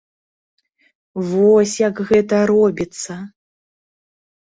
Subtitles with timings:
[1.29, 3.23] Вось як гэта робіцца.